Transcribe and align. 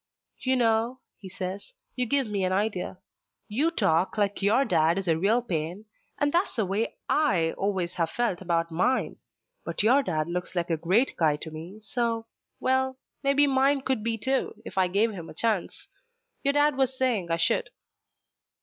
"You 0.39 0.55
know," 0.55 1.01
he 1.19 1.29
says, 1.29 1.75
"you 1.95 2.07
give 2.07 2.25
me 2.25 2.43
an 2.43 2.51
idea. 2.51 2.97
You 3.47 3.69
talk 3.69 4.17
like 4.17 4.41
your 4.41 4.65
dad 4.65 4.97
is 4.97 5.07
a 5.07 5.15
real 5.15 5.43
pain, 5.43 5.85
and 6.17 6.31
that's 6.33 6.55
the 6.55 6.65
way 6.65 6.97
I 7.07 7.51
always 7.51 7.93
have 8.01 8.09
felt 8.09 8.41
about 8.41 8.71
mine. 8.71 9.17
But 9.63 9.83
your 9.83 10.01
dad 10.01 10.27
looks 10.27 10.55
like 10.55 10.71
a 10.71 10.75
great 10.75 11.15
guy 11.17 11.35
to 11.35 11.51
me, 11.51 11.81
so—well, 11.83 12.97
maybe 13.21 13.45
mine 13.45 13.81
could 13.81 14.03
be 14.03 14.17
too, 14.17 14.55
if 14.65 14.75
I 14.75 14.87
gave 14.87 15.11
him 15.11 15.29
a 15.29 15.35
chance. 15.35 15.87
Your 16.41 16.53
dad 16.53 16.77
was 16.77 16.97
saying 16.97 17.29
I 17.29 17.37
should." 17.37 17.69